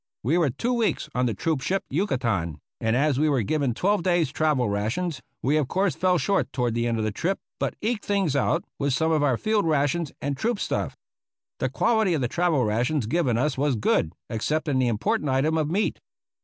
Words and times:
We 0.23 0.39
were 0.39 0.49
two 0.49 0.73
weeks 0.73 1.09
on 1.13 1.27
the 1.27 1.35
troop 1.35 1.61
ship 1.61 1.83
Yucatan, 1.91 2.57
and 2.79 2.95
as 2.95 3.19
we 3.19 3.29
were 3.29 3.43
given 3.43 3.75
twelve 3.75 4.01
days' 4.01 4.31
travel 4.31 4.67
rations, 4.67 5.21
we 5.43 5.57
of 5.57 5.67
course 5.67 5.93
fell 5.95 6.17
short 6.17 6.51
toward 6.51 6.73
the 6.73 6.87
end 6.87 6.97
of 6.97 7.03
the 7.03 7.11
trip, 7.11 7.37
but 7.59 7.75
eked 7.81 8.03
things 8.03 8.35
out 8.35 8.63
with 8.79 8.95
some 8.95 9.11
of 9.11 9.21
our 9.21 9.37
field 9.37 9.67
rations 9.67 10.11
and 10.19 10.35
troop 10.35 10.59
stuff. 10.59 10.97
The 11.59 11.69
quality 11.69 12.15
of 12.15 12.21
the 12.21 12.27
travel 12.27 12.65
rations 12.65 13.05
given 13.05 13.35
to 13.35 13.43
us 13.43 13.59
was 13.59 13.75
good, 13.75 14.11
except 14.27 14.67
in 14.67 14.79
the 14.79 14.87
im 14.87 14.97
portant 14.97 15.29
item 15.29 15.55
of 15.55 15.69
meat. 15.69 15.99